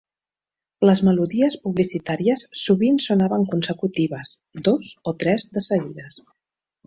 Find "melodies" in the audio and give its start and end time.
1.07-1.57